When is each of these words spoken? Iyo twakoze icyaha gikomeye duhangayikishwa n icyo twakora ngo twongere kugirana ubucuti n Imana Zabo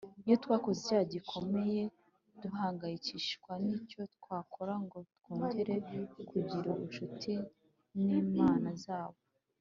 Iyo 0.25 0.35
twakoze 0.43 0.77
icyaha 0.81 1.05
gikomeye 1.13 1.81
duhangayikishwa 2.41 3.51
n 3.65 3.65
icyo 3.77 4.01
twakora 4.15 4.73
ngo 4.83 4.97
twongere 5.17 5.73
kugirana 6.13 6.63
ubucuti 6.73 7.33
n 8.03 8.03
Imana 8.33 8.69
Zabo 8.85 9.19